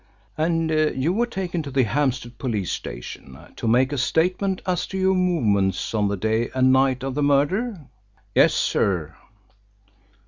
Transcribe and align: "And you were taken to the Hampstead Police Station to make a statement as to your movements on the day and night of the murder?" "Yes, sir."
"And 0.35 0.71
you 0.95 1.13
were 1.13 1.27
taken 1.27 1.61
to 1.61 1.69
the 1.69 1.83
Hampstead 1.83 2.39
Police 2.39 2.71
Station 2.71 3.37
to 3.55 3.67
make 3.67 3.93
a 3.93 3.99
statement 3.99 4.59
as 4.65 4.87
to 4.87 4.97
your 4.97 5.13
movements 5.13 5.93
on 5.93 6.07
the 6.07 6.17
day 6.17 6.49
and 6.55 6.73
night 6.73 7.03
of 7.03 7.13
the 7.13 7.21
murder?" 7.21 7.85
"Yes, 8.33 8.55
sir." 8.55 9.15